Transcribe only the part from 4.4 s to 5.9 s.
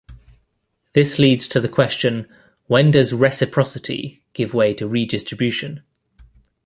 way to redistribution.